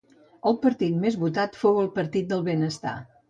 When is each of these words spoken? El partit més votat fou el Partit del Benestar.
El 0.51 0.55
partit 0.63 0.95
més 1.03 1.17
votat 1.25 1.59
fou 1.65 1.77
el 1.83 1.91
Partit 1.99 2.31
del 2.33 2.45
Benestar. 2.51 2.95